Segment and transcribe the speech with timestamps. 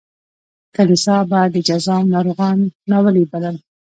[0.75, 2.57] کلیسا به د جذام ناروغان
[2.89, 3.55] ناولي بلل.